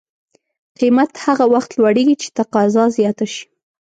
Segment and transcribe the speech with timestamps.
[0.79, 3.45] قیمت هغه وخت لوړېږي چې تقاضا زیاته شي.